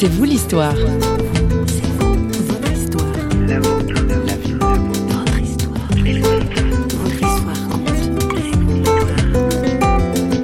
C'est 0.00 0.06
vous 0.06 0.22
l'histoire. 0.22 0.76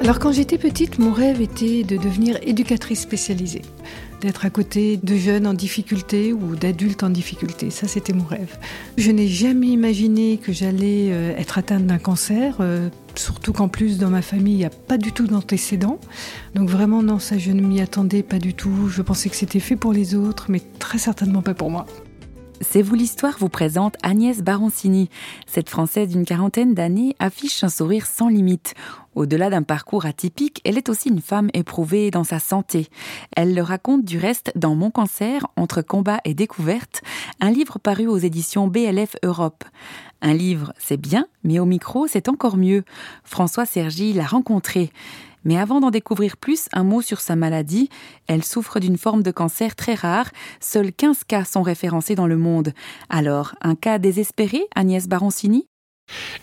Alors 0.03 0.19
quand 0.19 0.32
j'étais 0.32 0.59
petite, 0.59 0.98
mon 0.98 1.12
rêve 1.12 1.40
était 1.40 1.85
de 1.85 1.96
devenir 1.96 2.37
éducatrice 2.43 3.03
spécialisée, 3.03 3.62
d'être 4.21 4.44
à 4.44 4.51
côté 4.51 4.96
de 4.96 5.14
jeunes 5.14 5.46
en 5.46 5.54
difficulté 5.54 6.32
ou 6.32 6.56
d'adultes 6.56 7.04
en 7.04 7.10
difficulté. 7.10 7.71
Ça, 7.71 7.86
c'était 7.86 8.12
mon 8.12 8.24
rêve. 8.24 8.58
Je 8.98 9.12
n'ai 9.12 9.28
jamais 9.28 9.68
imaginé 9.68 10.38
que 10.38 10.52
j'allais 10.52 11.12
euh, 11.12 11.36
être 11.36 11.58
atteinte 11.58 11.86
d'un 11.86 11.98
cancer, 11.98 12.56
euh, 12.58 12.88
surtout 13.19 13.53
qu'en 13.53 13.69
plus 13.69 13.99
dans 13.99 14.10
ma 14.10 14.22
famille, 14.22 14.54
il 14.54 14.58
n'y 14.58 14.65
a 14.65 14.71
pas 14.71 14.99
du 14.99 15.12
tout 15.12 15.26
d'antécédents. 15.26 15.99
Donc 16.55 16.69
vraiment, 16.69 17.02
non, 17.02 17.19
ça, 17.19 17.38
je 17.38 17.51
ne 17.52 17.60
m'y 17.60 17.80
attendais 17.80 18.23
pas 18.23 18.38
du 18.38 18.55
tout. 18.55 18.88
Je 18.88 19.02
pensais 19.02 19.28
que 19.28 19.37
c'était 19.37 19.60
fait 19.60 19.77
pour 19.77 19.92
les 19.92 20.14
autres, 20.14 20.46
mais 20.48 20.60
très 20.78 20.98
certainement 20.98 21.42
pas 21.42 21.54
pour 21.54 21.70
moi. 21.70 21.87
C'est 22.60 22.82
vous 22.82 22.94
l'histoire 22.94 23.36
vous 23.38 23.48
présente 23.48 23.96
Agnès 24.02 24.42
Baroncini. 24.42 25.10
Cette 25.46 25.68
Française 25.68 26.08
d'une 26.08 26.24
quarantaine 26.24 26.74
d'années 26.74 27.16
affiche 27.18 27.64
un 27.64 27.68
sourire 27.68 28.06
sans 28.06 28.28
limite. 28.28 28.74
Au-delà 29.14 29.50
d'un 29.50 29.62
parcours 29.62 30.06
atypique, 30.06 30.60
elle 30.64 30.78
est 30.78 30.88
aussi 30.88 31.09
une 31.09 31.20
femme 31.20 31.50
éprouvée 31.52 32.10
dans 32.10 32.24
sa 32.24 32.38
santé. 32.38 32.88
Elle 33.36 33.54
le 33.54 33.62
raconte 33.62 34.04
du 34.04 34.18
reste 34.18 34.52
dans 34.56 34.74
Mon 34.74 34.90
cancer, 34.90 35.46
entre 35.56 35.82
combat 35.82 36.20
et 36.24 36.34
découverte, 36.34 37.02
un 37.40 37.50
livre 37.50 37.78
paru 37.78 38.06
aux 38.06 38.18
éditions 38.18 38.68
BLF 38.68 39.16
Europe. 39.23 39.64
Un 40.23 40.34
livre, 40.34 40.73
c'est 40.78 40.96
bien, 40.96 41.26
mais 41.42 41.59
au 41.59 41.66
micro, 41.66 42.06
c'est 42.06 42.28
encore 42.28 42.56
mieux. 42.56 42.84
François 43.24 43.66
Sergi 43.66 44.12
l'a 44.12 44.26
rencontré. 44.26 44.90
Mais 45.44 45.58
avant 45.58 45.80
d'en 45.80 45.90
découvrir 45.90 46.36
plus, 46.36 46.68
un 46.72 46.84
mot 46.84 47.02
sur 47.02 47.20
sa 47.20 47.36
maladie. 47.36 47.88
Elle 48.26 48.44
souffre 48.44 48.80
d'une 48.80 48.98
forme 48.98 49.22
de 49.22 49.30
cancer 49.30 49.76
très 49.76 49.94
rare. 49.94 50.30
Seuls 50.60 50.92
15 50.92 51.24
cas 51.24 51.44
sont 51.44 51.62
référencés 51.62 52.14
dans 52.14 52.26
le 52.26 52.36
monde. 52.36 52.73
Alors, 53.09 53.54
un 53.60 53.74
cas 53.74 53.98
désespéré, 53.98 54.66
Agnès 54.74 55.09
Baroncini? 55.09 55.66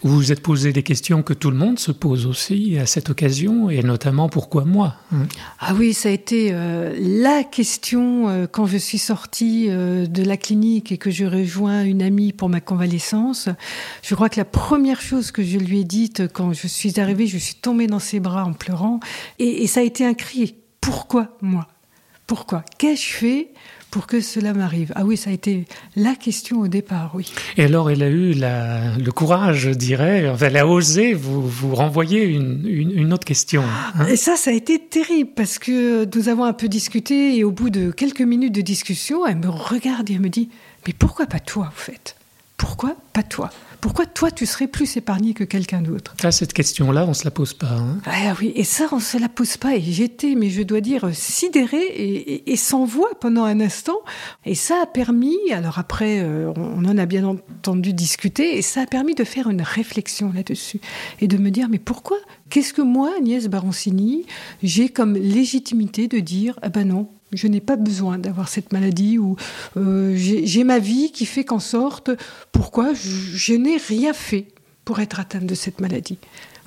Vous 0.03 0.15
vous 0.15 0.31
êtes 0.31 0.41
posé 0.41 0.73
des 0.73 0.83
questions 0.83 1.23
que 1.23 1.33
tout 1.33 1.51
le 1.51 1.57
monde 1.57 1.79
se 1.79 1.91
pose 1.91 2.25
aussi 2.25 2.77
à 2.77 2.85
cette 2.85 3.09
occasion, 3.09 3.69
et 3.69 3.83
notamment 3.83 4.29
pourquoi 4.29 4.65
moi? 4.65 4.95
Hein 5.13 5.27
Ah 5.59 5.73
oui, 5.73 5.93
ça 5.93 6.09
a 6.09 6.11
été 6.11 6.49
euh, 6.51 6.95
la 6.99 7.43
question 7.43 8.29
euh, 8.29 8.47
quand 8.47 8.65
je 8.65 8.77
suis 8.77 8.97
sortie 8.97 9.67
euh, 9.69 10.05
de 10.05 10.23
la 10.23 10.37
clinique 10.37 10.91
et 10.91 10.97
que 10.97 11.11
je 11.11 11.25
rejoins 11.25 11.83
une 11.83 12.01
amie 12.01 12.33
pour 12.33 12.49
ma 12.49 12.61
convalescence. 12.61 13.49
Je 14.01 14.15
crois 14.15 14.29
que 14.29 14.37
la 14.37 14.45
première 14.45 15.01
chose 15.01 15.31
que 15.31 15.43
je 15.43 15.57
lui 15.57 15.81
ai 15.81 15.83
dite 15.83 16.23
quand 16.33 16.53
je 16.53 16.67
suis 16.67 16.99
arrivée, 16.99 17.27
je 17.27 17.37
suis 17.37 17.55
tombée 17.55 17.87
dans 17.87 17.99
ses 17.99 18.19
bras 18.19 18.45
en 18.45 18.53
pleurant, 18.53 18.99
et, 19.39 19.63
et 19.63 19.67
ça 19.67 19.81
a 19.81 19.83
été 19.83 20.05
un 20.05 20.13
cri. 20.13 20.55
Pourquoi 20.79 21.37
moi? 21.41 21.67
Pourquoi? 22.27 22.63
Qu'ai-je 22.77 23.13
fait 23.13 23.49
pour 23.91 24.07
que 24.07 24.21
cela 24.21 24.53
m'arrive 24.53 24.93
Ah 24.95 25.03
oui, 25.03 25.17
ça 25.17 25.29
a 25.29 25.33
été 25.33 25.65
la 25.95 26.15
question 26.15 26.61
au 26.61 26.67
départ, 26.69 27.11
oui. 27.13 27.31
Et 27.57 27.65
alors, 27.65 27.91
elle 27.91 28.01
a 28.01 28.07
eu 28.07 28.31
la, 28.31 28.97
le 28.97 29.11
courage, 29.11 29.59
je 29.59 29.69
dirais, 29.69 30.33
elle 30.41 30.57
a 30.57 30.65
osé 30.65 31.13
vous, 31.13 31.45
vous 31.47 31.75
renvoyer 31.75 32.23
une, 32.23 32.65
une, 32.65 33.13
autre 33.13 33.25
question. 33.25 33.63
Hein. 33.63 34.07
et 34.07 34.15
ça, 34.15 34.37
ça 34.37 34.49
a 34.49 34.53
été 34.53 34.79
terrible 34.79 35.31
parce 35.35 35.59
que 35.59 36.07
nous 36.15 36.29
avons 36.29 36.45
un 36.45 36.53
peu 36.53 36.69
discuté 36.69 37.35
et 37.35 37.43
au 37.43 37.51
bout 37.51 37.69
de 37.69 37.91
quelques 37.91 38.21
minutes 38.21 38.55
de 38.55 38.61
discussion, 38.61 39.27
elle 39.27 39.37
me 39.37 39.49
regarde 39.49 40.09
et 40.09 40.13
elle 40.13 40.21
me 40.21 40.29
dit 40.29 40.49
Mais 40.87 40.93
pourquoi 40.97 41.25
pas 41.25 41.39
toi, 41.39 41.67
en 41.67 41.75
fait? 41.75 42.15
Pourquoi 42.61 42.95
pas 43.11 43.23
toi? 43.23 43.49
Pourquoi 43.81 44.05
toi 44.05 44.29
tu 44.29 44.45
serais 44.45 44.67
plus 44.67 44.95
épargné 44.95 45.33
que 45.33 45.43
quelqu'un 45.43 45.81
d'autre? 45.81 46.13
Ça, 46.21 46.31
cette 46.31 46.53
question-là, 46.53 47.07
on 47.07 47.15
se 47.15 47.25
la 47.25 47.31
pose 47.31 47.55
pas. 47.55 47.71
Hein. 47.71 47.97
Ah 48.05 48.35
oui, 48.39 48.51
et 48.55 48.63
ça, 48.63 48.87
on 48.91 48.99
se 48.99 49.17
la 49.17 49.29
pose 49.29 49.57
pas. 49.57 49.75
Et 49.75 49.81
j'étais, 49.81 50.35
mais 50.35 50.51
je 50.51 50.61
dois 50.61 50.79
dire, 50.79 51.09
sidérée 51.11 52.43
et, 52.45 52.55
sans 52.55 52.85
voix 52.85 53.09
pendant 53.19 53.45
un 53.45 53.59
instant. 53.59 53.97
Et 54.45 54.53
ça 54.53 54.75
a 54.83 54.85
permis, 54.85 55.39
alors 55.51 55.79
après, 55.79 56.19
euh, 56.19 56.53
on 56.55 56.85
en 56.85 56.99
a 56.99 57.07
bien 57.07 57.25
entendu 57.25 57.93
discuter, 57.93 58.59
et 58.59 58.61
ça 58.61 58.81
a 58.81 58.85
permis 58.85 59.15
de 59.15 59.23
faire 59.23 59.49
une 59.49 59.63
réflexion 59.63 60.31
là-dessus 60.31 60.79
et 61.19 61.27
de 61.27 61.37
me 61.37 61.49
dire, 61.49 61.67
mais 61.67 61.79
pourquoi? 61.79 62.17
Qu'est-ce 62.51 62.73
que 62.73 62.83
moi, 62.83 63.11
Agnès 63.17 63.47
Baroncini, 63.47 64.27
j'ai 64.61 64.89
comme 64.89 65.15
légitimité 65.15 66.07
de 66.07 66.19
dire, 66.19 66.59
ah 66.61 66.69
ben 66.69 66.87
non, 66.87 67.09
je 67.33 67.47
n'ai 67.47 67.61
pas 67.61 67.75
besoin 67.75 68.17
d'avoir 68.17 68.49
cette 68.49 68.73
maladie 68.73 69.17
ou 69.17 69.35
euh, 69.77 70.13
j'ai 70.15 70.63
ma 70.63 70.79
vie 70.79 71.11
qui 71.11 71.25
fait 71.25 71.43
qu'en 71.43 71.59
sorte, 71.59 72.11
pourquoi 72.51 72.93
je, 72.93 73.53
n'ai 73.53 73.77
rien 73.77 74.13
fait 74.13 74.47
pour 74.85 74.99
être 74.99 75.19
atteinte 75.19 75.45
de 75.45 75.55
cette 75.55 75.81
maladie. 75.81 76.17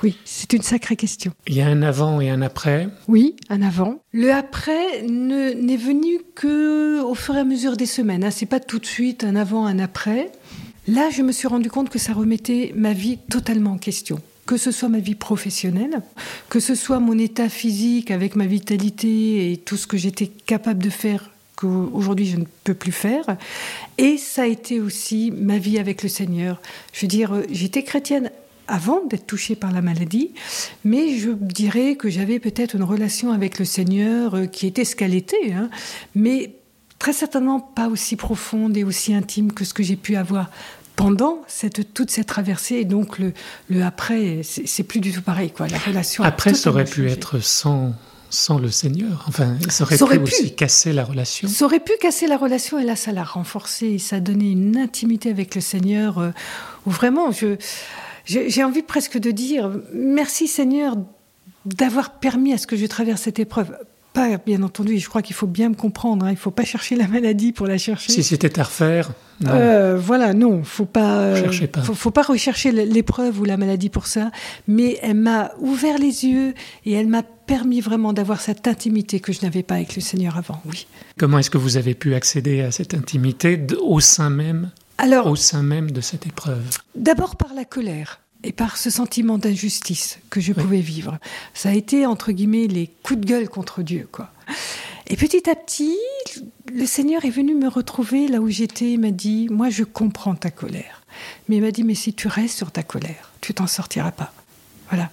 Oui, 0.03 0.16
c'est 0.24 0.53
une 0.53 0.62
sacrée 0.62 0.97
question. 0.97 1.32
Il 1.47 1.54
y 1.54 1.62
a 1.62 1.66
un 1.66 1.82
avant 1.82 2.20
et 2.20 2.28
un 2.28 2.42
après 2.42 2.88
Oui, 3.08 3.36
un 3.48 3.62
avant. 3.62 4.00
Le 4.12 4.32
après 4.32 5.03
n'est 5.03 5.76
venu 5.76 6.20
que 6.34 7.03
au 7.03 7.14
fur 7.14 7.36
et 7.36 7.41
à 7.41 7.44
mesure 7.44 7.76
des 7.76 7.86
semaines. 7.86 8.24
Hein. 8.24 8.30
C'est 8.30 8.47
pas 8.47 8.60
tout 8.60 8.78
de 8.78 8.86
suite 8.86 9.24
un 9.24 9.36
avant, 9.36 9.66
un 9.66 9.78
après. 9.78 10.30
Là, 10.88 11.08
je 11.10 11.22
me 11.22 11.32
suis 11.32 11.48
rendu 11.48 11.70
compte 11.70 11.88
que 11.88 11.98
ça 11.98 12.12
remettait 12.12 12.72
ma 12.76 12.92
vie 12.92 13.19
totalement 13.30 13.72
en 13.72 13.78
question 13.78 14.20
que 14.47 14.56
ce 14.56 14.71
soit 14.71 14.88
ma 14.88 14.99
vie 14.99 15.15
professionnelle, 15.15 16.03
que 16.49 16.60
ce 16.60 16.75
soit 16.75 17.00
mon 17.00 17.19
état 17.19 17.49
physique 17.49 18.10
avec 18.10 18.37
ma 18.37 18.47
vitalité 18.47 19.53
et 19.53 19.56
tout 19.56 19.77
ce 19.77 19.87
que 19.87 19.97
j'étais 19.97 20.27
capable 20.27 20.82
de 20.82 20.91
faire 20.91 21.31
qu'aujourd'hui 21.56 22.27
je 22.27 22.37
ne 22.37 22.44
peux 22.65 22.75
plus 22.75 22.93
faire. 22.93 23.37
Et 23.99 24.19
ça 24.19 24.43
a 24.43 24.47
été 24.47 24.81
aussi 24.81 25.31
ma 25.31 25.59
vie 25.59 25.78
avec 25.78 26.03
le 26.03 26.09
Seigneur. 26.09 26.60
Je 26.93 27.03
veux 27.03 27.09
dire, 27.09 27.43
j'étais 27.50 27.83
chrétienne 27.83 28.31
avant 28.66 29.04
d'être 29.04 29.27
touchée 29.27 29.56
par 29.56 29.72
la 29.72 29.83
maladie, 29.83 30.31
mais 30.84 31.16
je 31.19 31.31
dirais 31.31 31.97
que 31.97 32.09
j'avais 32.09 32.38
peut-être 32.38 32.75
une 32.75 32.83
relation 32.83 33.31
avec 33.31 33.59
le 33.59 33.65
Seigneur 33.65 34.34
euh, 34.34 34.47
qui 34.47 34.66
était 34.66 34.84
ce 34.84 34.97
qu'elle 34.97 35.15
était, 35.15 35.53
hein, 35.53 35.69
mais 36.15 36.54
très 36.99 37.12
certainement 37.12 37.60
pas 37.60 37.88
aussi 37.88 38.16
profonde 38.16 38.77
et 38.77 38.84
aussi 38.84 39.15
intime 39.15 39.53
que 39.53 39.65
ce 39.65 39.75
que 39.75 39.83
j'ai 39.83 39.97
pu 39.97 40.16
avoir 40.16 40.50
pendant 40.97 41.43
cette, 41.47 41.94
toute 41.94 42.10
cette 42.10 42.27
traversée. 42.27 42.77
Et 42.77 42.84
donc, 42.84 43.19
le, 43.19 43.32
le 43.69 43.82
après, 43.82 44.41
c'est 44.43 44.82
plus 44.82 45.00
du 45.00 45.12
tout 45.12 45.22
pareil. 45.22 45.50
Quoi. 45.50 45.69
La 45.69 45.78
relation 45.78 46.25
après, 46.25 46.55
ça 46.55 46.71
aurait 46.71 46.84
pu 46.84 47.09
être 47.10 47.41
sans, 47.41 47.93
sans 48.31 48.59
le 48.59 48.71
Seigneur. 48.71 49.25
Enfin, 49.28 49.56
ça 49.69 49.84
aurait, 49.84 50.19
pu, 50.19 50.22
aussi 50.22 50.54
casser 50.54 50.93
la 50.93 51.04
relation. 51.04 51.49
Ça 51.49 51.65
aurait 51.65 51.81
pu 51.81 51.93
casser 52.00 52.27
la 52.27 52.37
relation, 52.37 52.78
et 52.78 52.84
là, 52.84 52.97
ça 52.97 53.12
l'a 53.12 53.25
renforcé. 53.25 53.99
Ça 53.99 54.16
a 54.16 54.21
donné 54.21 54.50
une 54.50 54.77
intimité 54.77 55.31
avec 55.31 55.54
le 55.54 55.60
Seigneur 55.60 56.19
euh, 56.19 56.31
où 56.87 56.91
vraiment, 56.91 57.31
je, 57.33 57.56
j'ai 58.25 58.65
envie 58.65 58.83
presque 58.83 59.19
de 59.19 59.31
dire 59.31 59.71
merci 59.93 60.49
Seigneur 60.49 60.97
d'avoir 61.65 62.19
permis 62.19 62.53
à 62.53 62.59
ce 62.59 62.66
que 62.66 62.77
je 62.77 62.87
traverse 62.87 63.22
cette 63.22 63.38
épreuve 63.38 63.75
pas, 64.14 64.38
bien 64.38 64.62
entendu, 64.62 64.98
je 64.98 65.08
crois 65.08 65.20
qu'il 65.20 65.34
faut 65.34 65.48
bien 65.48 65.69
me 65.69 65.75
comprendre. 65.75 66.25
Hein. 66.25 66.30
il 66.30 66.34
ne 66.34 66.38
faut 66.38 66.52
pas 66.52 66.64
chercher 66.64 66.97
la 66.97 67.08
maladie 67.08 67.52
pour 67.52 67.66
la 67.66 67.76
chercher. 67.76 68.12
Si 68.12 68.22
c'était 68.22 68.58
à 68.58 68.62
refaire, 68.62 69.10
non. 69.41 69.50
Euh, 69.52 69.98
voilà, 69.98 70.32
non, 70.32 70.62
faut 70.62 70.84
pas, 70.84 71.19
euh, 71.19 71.50
Faut, 71.82 71.94
faut, 71.94 72.12
pas 72.12 72.22
rechercher 72.22 72.70
l'épreuve 72.70 73.41
ou 73.41 73.44
la 73.44 73.56
maladie 73.56 73.91
pour 73.91 74.06
ça. 74.06 74.30
Mais 74.69 74.98
elle 75.03 75.16
m'a 75.16 75.50
ouvert 75.58 75.98
les 75.98 76.24
yeux 76.24 76.54
et 76.86 76.92
elle 76.92 77.08
m'a 77.08 77.24
permis 77.24 77.80
vraiment 77.80 78.12
d'avoir 78.12 78.41
cette 78.41 78.69
intimité 78.69 79.19
que 79.19 79.32
je 79.32 79.42
n'avais 79.42 79.64
pas 79.64 79.74
avec 79.74 79.97
le 79.97 80.00
Seigneur 80.00 80.38
avant. 80.38 80.62
Oui. 80.66 80.86
Comment 81.19 81.41
est-ce 81.41 81.50
que 81.50 81.58
vous 81.58 81.76
avez 81.76 81.94
pu 81.94 82.14
accéder 82.14 82.60
à 82.60 82.70
cette 82.70 82.94
intimité 82.94 83.60
au 83.82 83.98
sein 83.98 84.30
même, 84.30 84.70
Alors, 84.98 85.26
au 85.26 85.36
sein 85.36 85.62
même 85.62 85.91
de 85.91 86.00
cette 86.00 86.26
épreuve? 86.26 86.78
D'abord 86.94 87.34
par 87.36 87.53
la 87.54 87.64
colère 87.64 88.20
et 88.44 88.53
par 88.53 88.77
ce 88.77 88.91
sentiment 88.91 89.38
d'injustice 89.38 90.19
que 90.31 90.41
je 90.41 90.53
pouvais 90.53 90.81
vivre. 90.81 91.19
Ça 91.55 91.71
a 91.71 91.72
été, 91.72 92.06
entre 92.06 92.31
guillemets, 92.31 92.66
les 92.66 92.91
coups 93.03 93.21
de 93.21 93.27
gueule 93.27 93.49
contre 93.49 93.82
Dieu, 93.82 94.06
quoi. 94.12 94.31
Et 95.06 95.16
petit 95.16 95.49
à 95.50 95.55
petit, 95.55 95.97
le 96.72 96.87
Seigneur 96.87 97.25
est 97.25 97.31
venu 97.31 97.54
me 97.54 97.69
retrouver 97.69 98.28
là 98.28 98.41
où 98.41 98.49
j'étais. 98.49 98.93
Il 98.93 99.00
m'a 99.00 99.10
dit 99.10 99.49
Moi, 99.50 99.71
je 99.71 99.84
comprends 99.84 100.34
ta 100.34 100.50
colère. 100.50 101.03
Mais 101.49 101.56
il 101.56 101.62
m'a 101.62 101.71
dit 101.71 101.84
Mais 101.84 101.94
si 101.94 102.15
tu 102.15 102.28
restes 102.28 102.56
sur 102.56 102.71
ta 102.71 102.83
colère, 102.83 103.33
tu 103.41 103.54
t'en 103.54 103.66
sortiras 103.66 104.12
pas. 104.12 104.33
Voilà. 104.91 105.10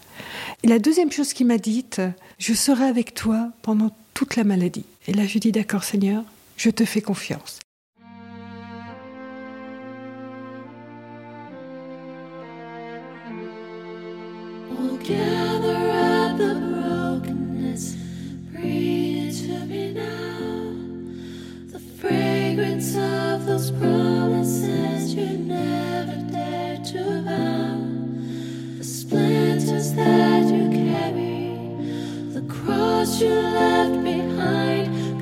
Et 0.63 0.67
la 0.67 0.79
deuxième 0.79 1.11
chose 1.11 1.33
qu'il 1.33 1.47
m'a 1.47 1.57
dite 1.57 2.01
Je 2.37 2.53
serai 2.53 2.85
avec 2.85 3.13
toi 3.13 3.49
pendant 3.61 3.95
toute 4.13 4.35
la 4.35 4.43
maladie. 4.43 4.85
Et 5.07 5.13
là, 5.13 5.25
je 5.25 5.39
dis 5.39 5.51
D'accord, 5.51 5.83
Seigneur, 5.83 6.23
je 6.57 6.69
te 6.69 6.85
fais 6.85 7.01
confiance. 7.01 7.60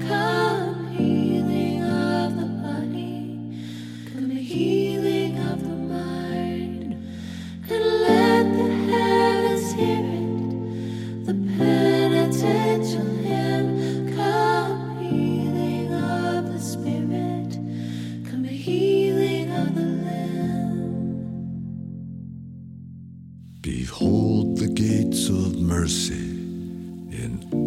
Come, 0.08 0.88
healing 0.96 1.84
of 1.84 2.38
the 2.38 2.46
body, 2.64 3.52
come, 4.14 4.32
healing 4.32 5.38
of 5.38 5.62
the 5.62 5.76
mind, 5.76 6.94
and 7.70 7.86
let 8.02 8.44
the 8.58 8.70
heavens 8.90 9.74
hear 9.74 10.00
it, 10.00 11.26
the 11.26 11.34
penitential 11.58 13.06
hymn. 13.26 14.16
Come, 14.16 15.00
healing 15.00 15.94
of 15.94 16.54
the 16.54 16.60
spirit, 16.62 17.54
come, 18.32 18.46
healing 18.46 19.52
of 19.52 19.76
the 19.76 19.82
limb. 19.82 21.26
Behold 23.62 24.58
the 24.58 24.70
gates 24.70 25.28
of 25.28 25.58
mercy 25.58 26.39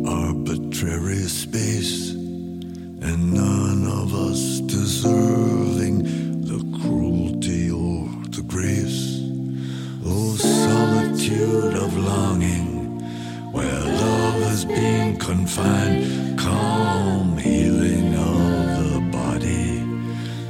arbitrary 0.07 1.25
space, 1.29 2.13
and 2.13 3.35
none 3.35 3.87
of 3.87 4.15
us 4.15 4.61
deserving 4.61 6.03
the 6.43 6.61
cruelty 6.81 7.71
or 7.71 8.09
the 8.31 8.43
grace. 8.47 9.21
Oh, 10.05 10.35
solitude 10.37 11.75
of 11.75 11.97
longing, 11.97 13.01
where 13.53 13.81
love 13.81 14.43
has 14.43 14.65
been 14.65 15.17
confined, 15.19 16.39
calm 16.39 17.37
healing 17.37 18.15
of 18.15 18.93
the 18.93 19.01
body, 19.13 19.81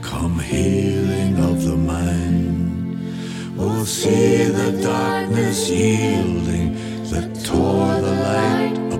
calm 0.00 0.38
healing 0.38 1.38
of 1.38 1.64
the 1.64 1.76
mind. 1.76 3.58
Oh, 3.58 3.84
see 3.84 4.44
the 4.44 4.81
darkness 4.82 5.69
yielding 5.69 6.75
that 7.10 7.44
tore 7.44 8.00
the 8.00 8.14
light 8.28 8.91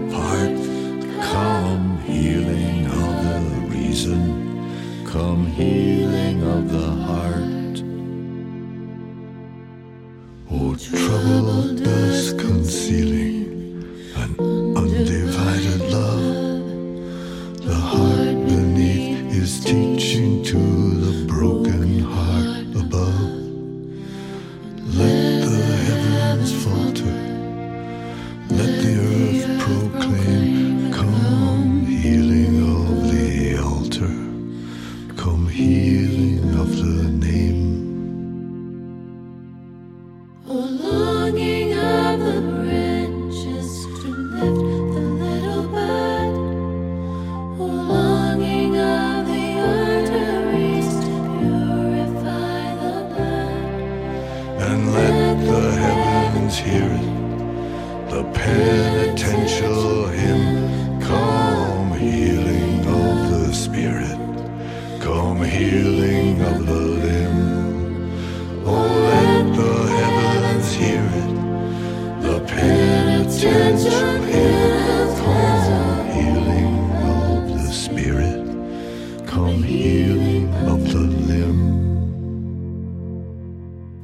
reason, 3.93 5.05
come 5.05 5.45
healing 5.49 6.43
of 6.45 6.73
the 6.73 6.91
heart. 7.05 7.52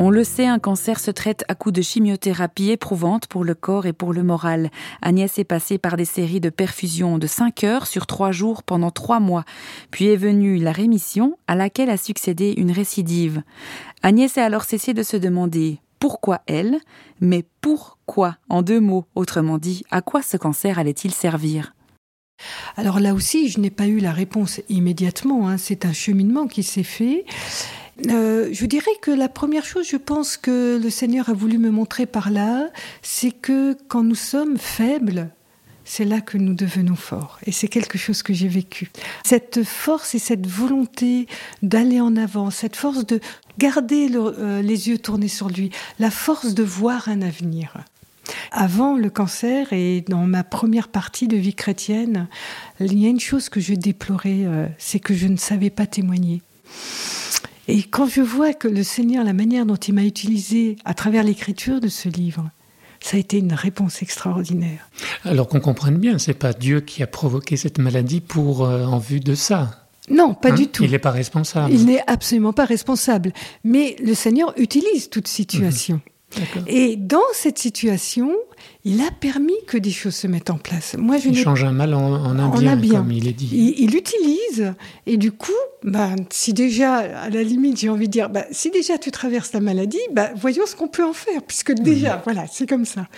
On 0.00 0.10
le 0.10 0.22
sait, 0.24 0.46
un 0.46 0.58
cancer 0.58 1.00
se 1.00 1.10
traite 1.10 1.44
à 1.48 1.54
coups 1.54 1.74
de 1.74 1.82
chimiothérapie 1.82 2.70
éprouvante 2.70 3.26
pour 3.26 3.44
le 3.44 3.54
corps 3.54 3.86
et 3.86 3.92
pour 3.92 4.12
le 4.12 4.22
moral. 4.22 4.70
Agnès 5.02 5.38
est 5.38 5.44
passée 5.44 5.76
par 5.76 5.96
des 5.96 6.04
séries 6.04 6.40
de 6.40 6.50
perfusions 6.50 7.18
de 7.18 7.26
5 7.26 7.64
heures 7.64 7.86
sur 7.86 8.06
3 8.06 8.30
jours 8.30 8.62
pendant 8.62 8.90
3 8.90 9.20
mois. 9.20 9.44
Puis 9.90 10.06
est 10.06 10.16
venue 10.16 10.58
la 10.58 10.72
rémission 10.72 11.36
à 11.46 11.56
laquelle 11.56 11.90
a 11.90 11.96
succédé 11.96 12.54
une 12.56 12.70
récidive. 12.70 13.42
Agnès 14.02 14.38
a 14.38 14.44
alors 14.44 14.64
cessé 14.64 14.94
de 14.94 15.02
se 15.02 15.16
demander 15.16 15.80
pourquoi 15.98 16.40
elle, 16.46 16.78
mais 17.20 17.44
pourquoi 17.60 18.36
en 18.48 18.62
deux 18.62 18.80
mots, 18.80 19.04
autrement 19.14 19.58
dit, 19.58 19.84
à 19.90 20.00
quoi 20.00 20.22
ce 20.22 20.36
cancer 20.36 20.78
allait-il 20.78 21.12
servir? 21.12 21.74
Alors 22.76 23.00
là 23.00 23.14
aussi, 23.14 23.48
je 23.48 23.60
n'ai 23.60 23.70
pas 23.70 23.86
eu 23.86 23.98
la 23.98 24.12
réponse 24.12 24.60
immédiatement. 24.68 25.48
hein. 25.48 25.58
C'est 25.58 25.84
un 25.84 25.92
cheminement 25.92 26.46
qui 26.46 26.62
s'est 26.62 26.82
fait. 26.82 27.24
Euh, 28.10 28.48
je 28.52 28.66
dirais 28.66 28.90
que 29.02 29.10
la 29.10 29.28
première 29.28 29.64
chose, 29.64 29.88
je 29.88 29.96
pense 29.96 30.36
que 30.36 30.78
le 30.80 30.90
Seigneur 30.90 31.28
a 31.28 31.32
voulu 31.32 31.58
me 31.58 31.70
montrer 31.70 32.06
par 32.06 32.30
là, 32.30 32.68
c'est 33.02 33.32
que 33.32 33.76
quand 33.88 34.04
nous 34.04 34.14
sommes 34.14 34.56
faibles, 34.56 35.30
c'est 35.84 36.04
là 36.04 36.20
que 36.20 36.38
nous 36.38 36.54
devenons 36.54 36.94
forts. 36.94 37.38
Et 37.46 37.50
c'est 37.50 37.66
quelque 37.66 37.98
chose 37.98 38.22
que 38.22 38.32
j'ai 38.34 38.46
vécu. 38.46 38.90
Cette 39.24 39.64
force 39.64 40.14
et 40.14 40.18
cette 40.18 40.46
volonté 40.46 41.26
d'aller 41.62 42.00
en 42.00 42.14
avant, 42.16 42.50
cette 42.50 42.76
force 42.76 43.04
de 43.06 43.20
garder 43.58 44.10
euh, 44.14 44.62
les 44.62 44.88
yeux 44.88 44.98
tournés 44.98 45.28
sur 45.28 45.48
lui, 45.48 45.70
la 45.98 46.10
force 46.10 46.54
de 46.54 46.62
voir 46.62 47.08
un 47.08 47.22
avenir. 47.22 47.72
Avant 48.52 48.96
le 48.96 49.10
cancer 49.10 49.72
et 49.72 50.02
dans 50.08 50.26
ma 50.26 50.44
première 50.44 50.88
partie 50.88 51.28
de 51.28 51.36
vie 51.36 51.54
chrétienne, 51.54 52.28
il 52.80 52.98
y 52.98 53.06
a 53.06 53.10
une 53.10 53.20
chose 53.20 53.48
que 53.48 53.60
je 53.60 53.74
déplorais, 53.74 54.44
euh, 54.44 54.66
c'est 54.78 55.00
que 55.00 55.14
je 55.14 55.26
ne 55.26 55.36
savais 55.36 55.70
pas 55.70 55.86
témoigner. 55.86 56.42
Et 57.68 57.82
quand 57.82 58.06
je 58.06 58.22
vois 58.22 58.54
que 58.54 58.68
le 58.68 58.82
Seigneur, 58.82 59.24
la 59.24 59.34
manière 59.34 59.66
dont 59.66 59.76
il 59.76 59.94
m'a 59.94 60.04
utilisé 60.04 60.76
à 60.84 60.94
travers 60.94 61.22
l'écriture 61.22 61.80
de 61.80 61.88
ce 61.88 62.08
livre, 62.08 62.50
ça 63.00 63.16
a 63.16 63.20
été 63.20 63.38
une 63.38 63.52
réponse 63.52 64.02
extraordinaire. 64.02 64.88
Alors 65.24 65.48
qu'on 65.48 65.60
comprenne 65.60 65.98
bien, 65.98 66.18
c'est 66.18 66.34
pas 66.34 66.52
Dieu 66.52 66.80
qui 66.80 67.02
a 67.02 67.06
provoqué 67.06 67.56
cette 67.56 67.78
maladie 67.78 68.20
pour 68.20 68.64
euh, 68.64 68.84
en 68.84 68.98
vue 68.98 69.20
de 69.20 69.34
ça. 69.34 69.86
Non, 70.10 70.34
pas 70.34 70.50
Hein 70.50 70.54
du 70.54 70.68
tout. 70.68 70.84
Il 70.84 70.90
n'est 70.92 70.98
pas 70.98 71.10
responsable. 71.10 71.72
Il 71.72 71.84
n'est 71.84 72.02
absolument 72.06 72.52
pas 72.54 72.64
responsable. 72.64 73.32
Mais 73.64 73.96
le 74.02 74.14
Seigneur 74.14 74.54
utilise 74.56 75.10
toute 75.10 75.28
situation. 75.28 76.00
Et 76.66 76.96
dans 76.96 77.22
cette 77.32 77.58
situation, 77.58 78.34
il 78.84 79.00
a 79.00 79.10
permis 79.10 79.54
que 79.66 79.78
des 79.78 79.90
choses 79.90 80.14
se 80.14 80.26
mettent 80.26 80.50
en 80.50 80.58
place. 80.58 80.94
Moi, 80.98 81.16
je 81.18 81.28
Il 81.28 81.38
change 81.38 81.64
un 81.64 81.72
mal 81.72 81.94
en, 81.94 82.00
en 82.00 82.38
un 82.38 82.44
En 82.46 82.58
bien, 82.58 82.72
un 82.72 82.76
bien. 82.76 82.94
comme 83.00 83.12
il 83.12 83.26
est 83.28 83.32
dit. 83.32 83.48
il, 83.50 83.74
il 83.80 83.96
utilise 83.96 84.74
et 85.06 85.16
du 85.16 85.32
coup, 85.32 85.52
bah, 85.82 86.10
si 86.30 86.52
déjà, 86.52 86.96
à 86.96 87.30
la 87.30 87.42
limite, 87.42 87.78
j'ai 87.78 87.88
envie 87.88 88.06
de 88.08 88.12
dire, 88.12 88.28
bah, 88.28 88.44
si 88.50 88.70
déjà 88.70 88.98
tu 88.98 89.10
traverses 89.10 89.52
la 89.52 89.60
maladie, 89.60 89.98
bah, 90.12 90.30
voyons 90.36 90.64
ce 90.66 90.76
qu'on 90.76 90.88
peut 90.88 91.04
en 91.04 91.12
faire, 91.12 91.42
puisque 91.42 91.72
déjà, 91.72 92.20
voilà, 92.24 92.46
c'est 92.50 92.68
comme 92.68 92.84
ça. 92.84 93.08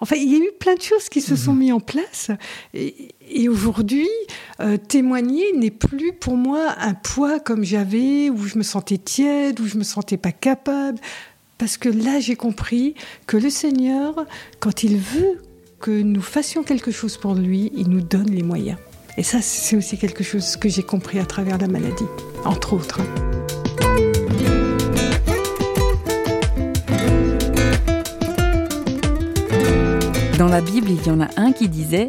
Enfin, 0.00 0.16
il 0.16 0.32
y 0.32 0.34
a 0.36 0.38
eu 0.38 0.50
plein 0.58 0.74
de 0.74 0.82
choses 0.82 1.08
qui 1.08 1.20
se 1.20 1.36
sont 1.36 1.54
mises 1.54 1.72
en 1.72 1.80
place 1.80 2.30
et, 2.72 3.08
et 3.30 3.48
aujourd'hui, 3.48 4.08
euh, 4.60 4.76
témoigner 4.76 5.52
n'est 5.52 5.70
plus 5.70 6.12
pour 6.12 6.36
moi 6.36 6.74
un 6.78 6.94
poids 6.94 7.40
comme 7.40 7.64
j'avais, 7.64 8.30
où 8.30 8.46
je 8.46 8.56
me 8.58 8.62
sentais 8.62 8.98
tiède, 8.98 9.60
où 9.60 9.66
je 9.66 9.76
me 9.76 9.84
sentais 9.84 10.16
pas 10.16 10.32
capable. 10.32 10.98
Parce 11.58 11.76
que 11.76 11.88
là, 11.88 12.20
j'ai 12.20 12.36
compris 12.36 12.94
que 13.26 13.36
le 13.36 13.48
Seigneur, 13.48 14.26
quand 14.58 14.82
il 14.82 14.96
veut 14.96 15.40
que 15.80 15.90
nous 15.90 16.22
fassions 16.22 16.62
quelque 16.62 16.90
chose 16.90 17.16
pour 17.16 17.34
lui, 17.34 17.70
il 17.76 17.88
nous 17.88 18.00
donne 18.00 18.30
les 18.30 18.42
moyens. 18.42 18.78
Et 19.16 19.22
ça, 19.22 19.40
c'est 19.40 19.76
aussi 19.76 19.96
quelque 19.96 20.24
chose 20.24 20.56
que 20.56 20.68
j'ai 20.68 20.82
compris 20.82 21.20
à 21.20 21.24
travers 21.24 21.58
la 21.58 21.68
maladie, 21.68 22.06
entre 22.44 22.72
autres. 22.72 23.00
Dans 30.38 30.48
la 30.48 30.60
Bible, 30.60 30.90
il 30.90 31.06
y 31.06 31.10
en 31.10 31.20
a 31.20 31.28
un 31.36 31.52
qui 31.52 31.68
disait 31.68 32.08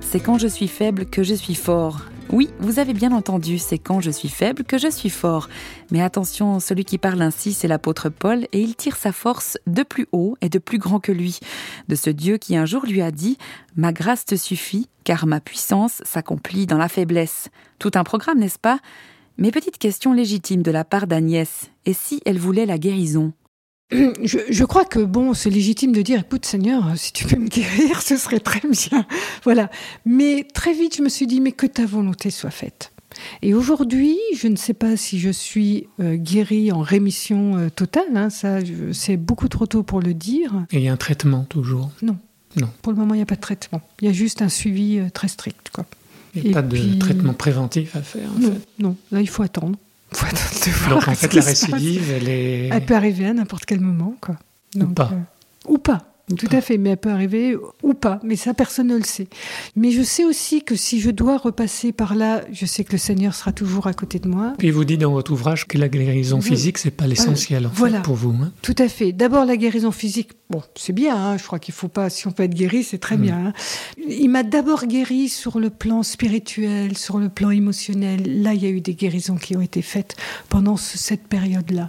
C'est 0.00 0.20
quand 0.20 0.38
je 0.38 0.46
suis 0.46 0.68
faible 0.68 1.06
que 1.06 1.24
je 1.24 1.34
suis 1.34 1.56
fort. 1.56 2.02
Oui, 2.34 2.50
vous 2.58 2.80
avez 2.80 2.94
bien 2.94 3.12
entendu, 3.12 3.58
c'est 3.58 3.78
quand 3.78 4.00
je 4.00 4.10
suis 4.10 4.28
faible 4.28 4.64
que 4.64 4.76
je 4.76 4.90
suis 4.90 5.08
fort. 5.08 5.48
Mais 5.92 6.02
attention, 6.02 6.58
celui 6.58 6.84
qui 6.84 6.98
parle 6.98 7.22
ainsi, 7.22 7.52
c'est 7.52 7.68
l'apôtre 7.68 8.08
Paul, 8.08 8.48
et 8.50 8.60
il 8.60 8.74
tire 8.74 8.96
sa 8.96 9.12
force 9.12 9.56
de 9.68 9.84
plus 9.84 10.08
haut 10.10 10.36
et 10.40 10.48
de 10.48 10.58
plus 10.58 10.78
grand 10.78 10.98
que 10.98 11.12
lui, 11.12 11.38
de 11.86 11.94
ce 11.94 12.10
Dieu 12.10 12.36
qui 12.36 12.56
un 12.56 12.66
jour 12.66 12.86
lui 12.86 13.02
a 13.02 13.12
dit 13.12 13.38
Ma 13.76 13.92
grâce 13.92 14.24
te 14.24 14.34
suffit, 14.34 14.88
car 15.04 15.26
ma 15.26 15.38
puissance 15.38 16.02
s'accomplit 16.04 16.66
dans 16.66 16.76
la 16.76 16.88
faiblesse. 16.88 17.50
Tout 17.78 17.92
un 17.94 18.02
programme, 18.02 18.40
n'est-ce 18.40 18.58
pas? 18.58 18.80
Mais 19.38 19.52
petite 19.52 19.78
question 19.78 20.12
légitime 20.12 20.64
de 20.64 20.72
la 20.72 20.82
part 20.82 21.06
d'Agnès, 21.06 21.70
et 21.86 21.92
si 21.92 22.20
elle 22.26 22.40
voulait 22.40 22.66
la 22.66 22.78
guérison? 22.78 23.32
Je, 24.22 24.38
je 24.50 24.64
crois 24.64 24.84
que 24.84 24.98
bon, 25.00 25.34
c'est 25.34 25.50
légitime 25.50 25.92
de 25.92 26.02
dire, 26.02 26.20
écoute 26.20 26.44
Seigneur, 26.46 26.92
si 26.96 27.12
tu 27.12 27.24
peux 27.26 27.36
me 27.36 27.48
guérir, 27.48 28.00
ce 28.02 28.16
serait 28.16 28.40
très 28.40 28.60
bien. 28.68 29.06
Voilà. 29.44 29.70
Mais 30.04 30.46
très 30.54 30.72
vite, 30.72 30.96
je 30.96 31.02
me 31.02 31.08
suis 31.08 31.26
dit, 31.26 31.40
mais 31.40 31.52
que 31.52 31.66
ta 31.66 31.86
volonté 31.86 32.30
soit 32.30 32.50
faite. 32.50 32.92
Et 33.42 33.54
aujourd'hui, 33.54 34.18
je 34.36 34.48
ne 34.48 34.56
sais 34.56 34.74
pas 34.74 34.96
si 34.96 35.20
je 35.20 35.30
suis 35.30 35.86
euh, 36.00 36.16
guérie 36.16 36.72
en 36.72 36.80
rémission 36.80 37.56
euh, 37.56 37.68
totale. 37.70 38.16
hein, 38.16 38.28
ça, 38.28 38.58
c'est 38.92 39.16
beaucoup 39.16 39.46
trop 39.48 39.66
tôt 39.66 39.84
pour 39.84 40.00
le 40.00 40.14
dire. 40.14 40.66
Et 40.72 40.78
il 40.78 40.82
y 40.82 40.88
a 40.88 40.92
un 40.92 40.96
traitement 40.96 41.44
toujours? 41.44 41.90
Pour 42.82 42.92
le 42.92 42.98
moment, 42.98 43.14
il 43.14 43.18
n'y 43.18 43.22
a 43.22 43.26
pas 43.26 43.36
de 43.36 43.40
traitement. 43.40 43.80
Il 44.00 44.06
y 44.06 44.10
a 44.10 44.12
juste 44.12 44.42
un 44.42 44.48
suivi 44.48 44.98
euh, 44.98 45.10
très 45.10 45.28
strict. 45.28 45.70
Quoi. 45.72 45.86
Il 46.34 46.42
n'y 46.42 46.46
a 46.48 46.50
Et 46.50 46.52
pas 46.54 46.62
de 46.62 46.98
traitement 46.98 47.34
préventif 47.34 47.94
à 47.94 48.02
faire. 48.02 48.28
en 48.36 48.40
Non, 48.40 48.50
fait. 48.52 48.60
non, 48.80 48.96
là, 49.12 49.20
il 49.20 49.28
faut 49.28 49.42
attendre. 49.44 49.78
De 50.22 50.70
voir 50.70 50.90
Donc 51.00 51.08
en 51.08 51.14
fait, 51.14 51.34
la 51.34 51.42
récidive, 51.42 52.10
elle 52.10 52.28
est. 52.28 52.68
Elle 52.68 52.84
peut 52.86 52.94
arriver 52.94 53.26
à 53.26 53.32
n'importe 53.34 53.64
quel 53.66 53.80
moment. 53.80 54.14
Quoi. 54.20 54.36
Ou 54.76 54.86
pas. 54.86 55.10
euh, 55.12 55.18
ou 55.72 55.78
pas. 55.78 56.04
Tout 56.38 56.48
à 56.52 56.60
fait, 56.62 56.78
mais 56.78 56.90
elle 56.90 56.96
peut 56.96 57.10
arriver 57.10 57.54
ou 57.82 57.92
pas, 57.92 58.18
mais 58.22 58.36
ça 58.36 58.54
personne 58.54 58.86
ne 58.86 58.96
le 58.96 59.02
sait. 59.04 59.26
Mais 59.76 59.90
je 59.90 60.02
sais 60.02 60.24
aussi 60.24 60.62
que 60.62 60.74
si 60.74 60.98
je 61.00 61.10
dois 61.10 61.36
repasser 61.36 61.92
par 61.92 62.14
là, 62.14 62.42
je 62.50 62.64
sais 62.64 62.82
que 62.82 62.92
le 62.92 62.98
Seigneur 62.98 63.34
sera 63.34 63.52
toujours 63.52 63.86
à 63.88 63.92
côté 63.92 64.18
de 64.18 64.28
moi. 64.28 64.54
Puis 64.58 64.70
vous 64.70 64.84
dites 64.84 65.00
dans 65.00 65.12
votre 65.12 65.32
ouvrage 65.32 65.66
que 65.68 65.76
la 65.76 65.88
guérison 65.90 66.40
physique, 66.40 66.78
c'est 66.78 66.90
pas 66.90 67.06
l'essentiel 67.06 67.66
en 67.66 67.70
fait, 67.70 67.76
Voilà. 67.78 68.00
pour 68.00 68.14
vous. 68.14 68.30
hein. 68.42 68.52
Tout 68.62 68.74
à 68.78 68.88
fait. 68.88 69.12
D'abord 69.12 69.44
la 69.44 69.56
guérison 69.58 69.90
physique. 69.90 70.30
Bon, 70.48 70.62
c'est 70.76 70.92
bien. 70.94 71.14
hein, 71.16 71.36
je 71.36 71.44
crois 71.44 71.58
qu'il 71.58 71.74
faut 71.74 71.88
pas. 71.88 72.08
Si 72.08 72.26
on 72.26 72.32
peut 72.32 72.44
être 72.44 72.54
guéri, 72.54 72.84
c'est 72.84 72.98
très 72.98 73.16
bien. 73.18 73.46
hein. 73.48 73.52
Il 74.08 74.28
m'a 74.28 74.42
d'abord 74.44 74.86
guéri 74.86 75.28
sur 75.28 75.58
le 75.60 75.68
plan 75.68 76.02
spirituel, 76.02 76.96
sur 76.96 77.18
le 77.18 77.28
plan 77.28 77.50
émotionnel. 77.50 78.42
Là, 78.42 78.54
il 78.54 78.62
y 78.62 78.66
a 78.66 78.70
eu 78.70 78.80
des 78.80 78.94
guérisons 78.94 79.36
qui 79.36 79.56
ont 79.56 79.60
été 79.60 79.82
faites 79.82 80.16
pendant 80.48 80.76
ce- 80.78 80.96
cette 80.96 81.26
période-là. 81.28 81.88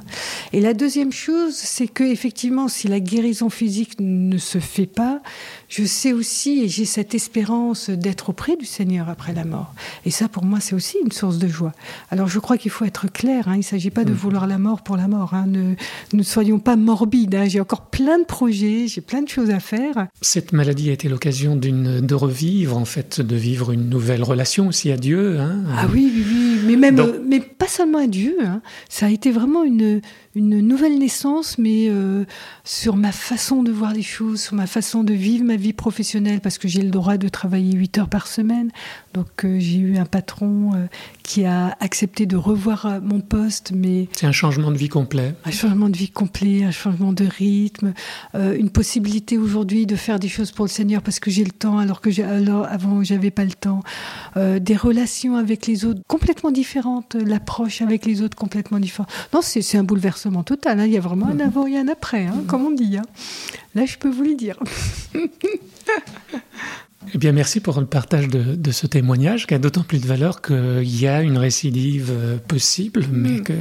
Et 0.52 0.60
la 0.62 0.74
deuxième 0.74 1.12
chose, 1.14 1.54
c'est 1.56 1.88
que 1.88 2.04
effectivement, 2.04 2.68
si 2.68 2.88
la 2.90 3.00
guérison 3.00 3.50
physique 3.50 3.94
ne 4.00 4.25
se 4.38 4.60
fait 4.60 4.86
pas, 4.86 5.22
je 5.70 5.84
sais 5.86 6.14
aussi 6.14 6.62
et 6.64 6.68
j'ai 6.68 6.86
cette 6.86 7.14
espérance 7.16 7.90
d'être 7.90 8.30
auprès 8.30 8.56
du 8.58 8.66
Seigneur 8.66 9.10
après 9.10 9.34
la 9.34 9.46
mort. 9.46 9.74
Et 10.06 10.12
ça, 10.12 10.28
pour 10.28 10.44
moi, 10.46 10.60
c'est 10.60 10.76
aussi 10.76 10.98
une 11.04 11.12
source 11.12 11.38
de 11.38 11.48
joie. 11.48 11.74
Alors, 12.12 12.28
je 12.28 12.40
crois 12.40 12.58
qu'il 12.58 12.72
faut 12.72 12.86
être 12.86 13.12
clair. 13.12 13.48
hein, 13.48 13.54
il 13.56 13.60
ne 13.60 13.64
s'agit 13.64 13.92
pas 13.92 14.04
de 14.04 14.14
vouloir 14.14 14.48
la 14.48 14.58
mort 14.58 14.82
pour 14.84 14.98
la 14.98 15.08
mort. 15.08 15.34
hein, 15.34 15.46
ne, 15.48 15.76
ne 16.14 16.24
soyons 16.24 16.60
pas 16.60 16.76
morbides. 16.76 17.36
hein, 17.36 17.46
j'ai 17.48 17.60
encore 17.62 17.82
plein 17.88 18.20
de 18.20 18.26
projets, 18.26 18.88
j'ai 18.88 19.02
plein 19.02 19.22
de 19.22 19.30
choses 19.30 19.50
à 19.50 19.60
faire. 19.60 20.08
Cette 20.22 20.54
maladie 20.54 20.90
a 20.90 20.94
été 20.94 21.08
l'occasion 21.10 21.56
d'une 21.56 22.02
de 22.02 22.16
revivre 22.16 22.78
en 22.78 22.86
fait, 22.86 23.22
de 23.22 23.36
vivre 23.36 23.72
une 23.72 23.90
nouvelle 23.90 24.24
relation 24.24 24.68
aussi 24.68 24.92
à 24.92 24.98
Dieu. 24.98 25.40
hein. 25.40 25.64
Ah 25.78 25.86
oui, 25.94 26.12
oui, 26.14 26.24
oui. 26.28 26.60
Mais 26.66 26.76
même, 26.78 26.96
Donc- 26.96 27.16
mais 27.28 27.40
pas 27.40 27.68
seulement 27.68 28.00
à 28.00 28.08
Dieu. 28.08 28.36
hein. 28.44 28.62
Ça 28.90 29.06
a 29.08 29.10
été 29.10 29.32
vraiment 29.32 29.64
une, 29.64 30.02
une 30.36 30.60
nouvelle 30.60 31.00
naissance, 31.00 31.58
mais 31.58 31.88
euh, 31.88 32.26
sur 32.66 32.98
ma 32.98 33.14
façon 33.14 33.64
de 33.64 33.72
voir 33.72 33.94
les 33.94 34.02
choses, 34.02 34.42
sur 34.42 34.56
ma 34.56 34.68
façon 34.68 35.04
de 35.04 35.14
vivre 35.14 35.46
ma 35.46 35.56
vie 35.56 35.72
professionnelle, 35.72 36.42
parce 36.42 36.58
que 36.58 36.68
j'ai 36.68 36.82
le 36.82 36.90
droit 36.90 37.16
de 37.18 37.30
travailler 37.30 37.74
8 37.74 38.00
heures 38.00 38.10
par 38.10 38.28
semaine. 38.28 38.72
Donc 39.14 39.46
euh, 39.46 39.58
j'ai 39.60 39.78
eu 39.78 39.98
un 39.98 40.06
patron 40.06 40.74
euh, 40.76 40.88
qui 41.24 41.46
a 41.46 41.78
accepté 41.80 42.26
de 42.26 42.36
revoir 42.36 43.02
mon 43.02 43.22
poste, 43.22 43.72
mais 43.74 44.10
C'est 44.12 44.26
un 44.26 44.34
changement 44.34 44.72
de 44.72 44.78
vie 44.78 44.90
complet. 44.90 45.34
un 45.46 45.52
changement 45.52 45.90
de 45.90 45.98
vie 45.98 46.10
complet, 46.10 46.66
un 46.66 46.72
changement 46.72 47.14
de 47.14 47.26
rythme, 47.26 47.94
une 48.34 48.70
possibilité 48.70 49.38
aujourd'hui 49.38 49.86
de 49.86 49.96
faire 49.96 50.20
des 50.20 50.28
choses 50.28 50.52
pour 50.52 50.66
le 50.66 50.70
Seigneur 50.70 51.02
parce 51.02 51.20
que 51.20 51.32
j'ai 51.32 51.44
le 51.44 51.52
temps 51.52 51.78
alors 51.78 52.02
que 52.02 52.22
alors 52.22 52.66
avant 52.66 53.04
j'avais 53.04 53.32
pas 53.32 53.46
le 53.46 53.54
temps, 53.54 53.82
des 54.36 54.76
relations 54.76 55.36
avec 55.36 55.66
les 55.66 55.86
autres 55.86 56.02
complètement 56.08 56.52
différentes, 56.52 57.16
l'approche 57.16 57.82
avec 57.82 58.06
les 58.06 58.22
autres 58.22 58.38
complètement 58.38 58.80
différente. 58.80 59.10
Non, 59.34 59.40
c'est 59.42 59.78
un 59.78 59.84
bouleversement 59.84 60.25
total. 60.44 60.80
hein. 60.80 60.86
Il 60.86 60.92
y 60.94 60.98
a 60.98 61.02
vraiment 61.02 61.28
un 61.28 61.40
avant 61.40 61.66
et 61.68 61.78
un 61.78 61.88
après, 61.88 62.26
hein, 62.26 62.44
comme 62.48 62.66
on 62.66 62.72
dit. 62.72 62.98
hein. 62.98 63.04
Là, 63.76 63.86
je 63.86 63.98
peux 63.98 64.10
vous 64.10 64.24
le 64.24 64.36
dire. 64.36 64.58
Eh 67.14 67.18
bien, 67.18 67.32
merci 67.32 67.60
pour 67.60 67.80
le 67.80 67.86
partage 67.86 68.28
de, 68.28 68.56
de 68.56 68.72
ce 68.72 68.88
témoignage 68.88 69.48
qui 69.48 69.54
a 69.54 69.60
d'autant 69.60 69.84
plus 69.84 70.00
de 70.00 70.08
valeur 70.08 70.42
qu'il 70.42 71.00
y 71.02 71.08
a 71.08 71.22
une 71.22 71.38
récidive 71.38 72.10
euh, 72.12 72.38
possible, 72.38 73.06
mais 73.12 73.30
Mm. 73.40 73.44
que 73.44 73.54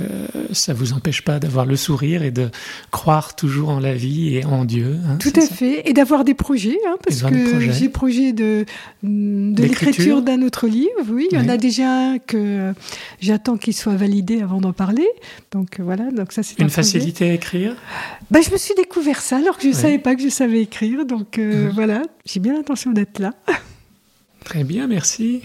ça 0.53 0.73
vous 0.75 0.93
empêche 0.93 1.23
pas 1.23 1.39
d'avoir 1.39 1.67
le 1.67 1.77
sourire 1.77 2.23
et 2.23 2.31
de 2.31 2.49
croire 2.91 3.35
toujours 3.37 3.69
en 3.71 3.81
la 3.81 3.95
vie 3.95 4.37
et 4.37 4.45
en 4.45 4.65
Dieu. 4.65 4.97
hein, 5.09 5.17
Tout 5.19 5.33
à 5.37 5.41
ça 5.43 5.55
fait. 5.55 5.89
Et 5.89 5.93
d'avoir 5.93 6.25
des 6.25 6.35
projets, 6.35 6.79
hein, 6.89 6.97
parce 7.05 7.23
que 7.23 7.51
projets. 7.51 7.73
j'ai 7.73 7.89
projet 7.89 8.33
de, 8.33 8.65
de 9.03 9.63
l'écriture 9.63 10.23
d'un 10.23 10.43
autre 10.43 10.67
livre. 10.67 10.89
Oui, 11.11 11.29
il 11.31 11.37
y 11.37 11.41
en 11.41 11.45
Oui. 11.45 11.51
a 11.51 11.57
déjà 11.57 11.89
un 12.13 12.19
que 12.19 12.37
euh, 12.37 12.73
j'attends 13.21 13.57
qu'il 13.57 13.75
soit 13.75 13.97
validé 13.97 14.41
avant 14.43 14.61
d'en 14.61 14.73
parler. 14.73 15.07
Donc 15.53 15.79
euh, 15.81 15.83
voilà, 15.83 16.11
donc 16.11 16.33
ça 16.33 16.43
c'est 16.43 16.61
un 16.61 16.65
Une 16.65 16.71
projet. 16.71 16.75
facilité 16.89 17.31
à 17.31 17.35
écrire? 17.35 17.75
Bah, 18.31 18.41
je 18.45 18.51
me 18.51 18.57
suis 18.57 18.75
découvert 18.75 19.21
ça 19.21 19.37
alors 19.37 19.57
que 19.57 19.65
je 19.65 19.69
ne 19.69 19.73
savais 19.75 19.99
pas 19.99 20.15
que 20.15 20.23
je 20.23 20.29
savais 20.29 20.61
écrire. 20.63 21.05
Donc 21.07 21.39
euh, 21.39 21.67
Mhm. 21.67 21.71
voilà, 21.75 22.03
j'ai 22.27 22.41
bien 22.41 22.55
l'intention 22.55 22.93
d'être 22.93 23.19
là. 23.19 23.34
Très 24.45 24.64
bien, 24.64 24.87
merci. 24.87 25.43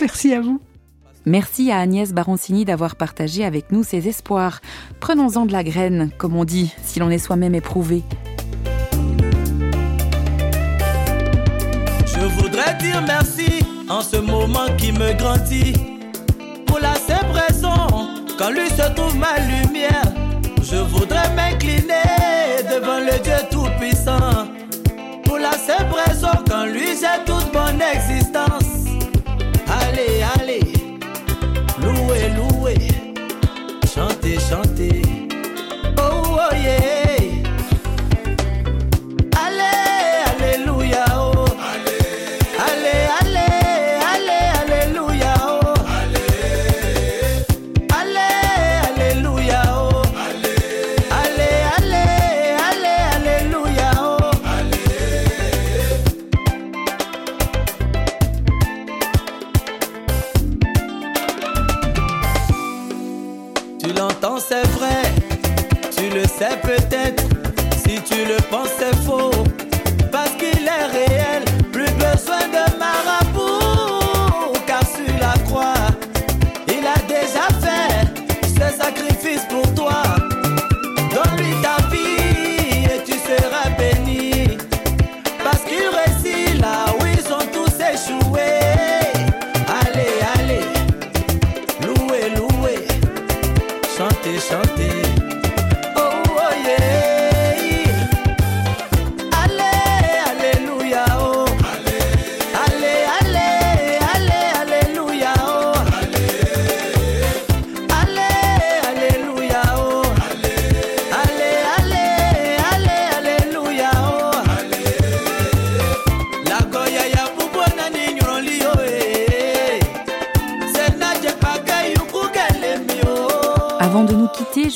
Merci 0.00 0.32
à 0.34 0.40
vous. 0.40 0.60
Merci 1.24 1.72
à 1.72 1.80
Agnès 1.80 2.12
Baroncini 2.12 2.64
d'avoir 2.64 2.94
partagé 2.94 3.44
avec 3.44 3.72
nous 3.72 3.82
ses 3.82 4.06
espoirs. 4.06 4.60
Prenons-en 5.00 5.44
de 5.44 5.52
la 5.52 5.64
graine, 5.64 6.10
comme 6.18 6.36
on 6.36 6.44
dit, 6.44 6.72
si 6.84 7.00
l'on 7.00 7.10
est 7.10 7.18
soi-même 7.18 7.54
éprouvé. 7.54 8.04
Je 12.06 12.26
voudrais 12.40 12.74
dire 12.78 13.02
merci 13.04 13.64
en 13.88 14.02
ce 14.02 14.18
moment 14.18 14.66
qui 14.78 14.92
me 14.92 15.12
grandit. 15.18 15.72
Pour 16.66 16.78
la 16.78 16.94
simple 16.94 17.38
raison 17.48 17.74
qu'en 18.38 18.50
lui 18.50 18.68
se 18.70 18.94
trouve 18.94 19.16
ma 19.16 19.38
lumière. 19.40 20.04
Je 20.62 20.76
voudrais 20.76 21.34
m'incliner 21.34 22.62
devant 22.70 23.00
le 23.00 23.22
Dieu 23.22 23.34
Tout-Puissant. 23.50 24.55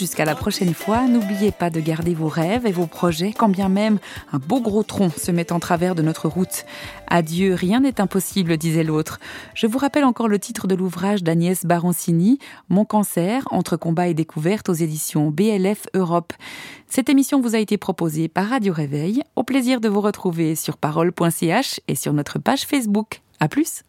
Jusqu'à 0.01 0.25
la 0.25 0.35
prochaine 0.35 0.73
fois, 0.73 1.07
n'oubliez 1.07 1.53
pas 1.53 1.69
de 1.69 1.79
garder 1.79 2.15
vos 2.15 2.27
rêves 2.27 2.67
et 2.67 2.73
vos 2.73 2.87
projets, 2.87 3.35
quand 3.37 3.51
bien 3.51 3.69
même 3.69 3.99
un 4.33 4.39
beau 4.39 4.63
gros 4.63 4.83
tronc 4.83 5.11
se 5.11 5.31
met 5.31 5.53
en 5.53 5.61
travers 5.61 5.95
de 5.95 6.01
notre 6.01 6.27
route. 6.27 6.65
Adieu, 7.07 7.53
rien 7.53 7.81
n'est 7.81 8.01
impossible, 8.01 8.57
disait 8.57 8.83
l'autre. 8.83 9.21
Je 9.55 9.67
vous 9.67 9.77
rappelle 9.77 10.07
encore 10.07 10.29
le 10.29 10.39
titre 10.39 10.67
de 10.67 10.75
l'ouvrage 10.75 11.23
d'Agnès 11.23 11.67
Baroncini, 11.67 12.39
Mon 12.71 12.87
cancer, 12.87 13.47
entre 13.51 13.77
combat 13.77 14.09
et 14.09 14.15
découverte 14.15 14.71
aux 14.71 14.75
éditions 14.75 15.31
BLF 15.31 15.87
Europe. 15.93 16.33
Cette 16.89 17.11
émission 17.11 17.43
vous 17.43 17.55
a 17.55 17.59
été 17.59 17.77
proposée 17.77 18.29
par 18.29 18.49
Radio 18.49 18.73
Réveil. 18.73 19.23
Au 19.37 19.43
plaisir 19.43 19.83
de 19.83 19.89
vous 19.91 20.01
retrouver 20.01 20.55
sur 20.55 20.79
parole.ch 20.79 21.81
et 21.89 21.95
sur 21.95 22.15
notre 22.15 22.39
page 22.39 22.63
Facebook. 22.63 23.21
À 23.39 23.49
plus! 23.49 23.83